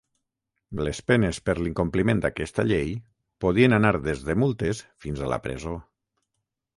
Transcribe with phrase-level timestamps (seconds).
[0.85, 2.89] Les penes per l'incompliment d'aquesta llei
[3.45, 5.75] podien anar des de multes fins a la presó.